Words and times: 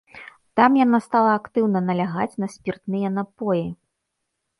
Там 0.59 0.77
яна 0.85 0.99
стала 1.07 1.31
актыўна 1.39 1.79
налягаць 1.89 2.39
на 2.45 2.49
спіртныя 2.55 3.13
напоі. 3.19 3.63